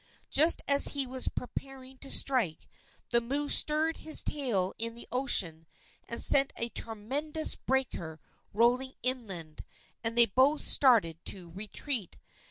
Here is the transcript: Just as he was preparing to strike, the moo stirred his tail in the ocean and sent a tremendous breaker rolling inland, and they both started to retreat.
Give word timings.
Just 0.31 0.63
as 0.67 0.85
he 0.97 1.05
was 1.05 1.27
preparing 1.27 1.95
to 1.99 2.09
strike, 2.09 2.67
the 3.11 3.21
moo 3.21 3.49
stirred 3.49 3.97
his 3.97 4.23
tail 4.23 4.73
in 4.79 4.95
the 4.95 5.07
ocean 5.11 5.67
and 6.07 6.19
sent 6.19 6.51
a 6.57 6.69
tremendous 6.69 7.55
breaker 7.55 8.19
rolling 8.51 8.93
inland, 9.03 9.63
and 10.03 10.17
they 10.17 10.25
both 10.25 10.65
started 10.65 11.23
to 11.25 11.51
retreat. 11.51 12.17